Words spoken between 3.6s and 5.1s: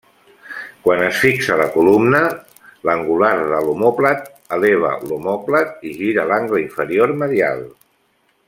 l'omòplat eleva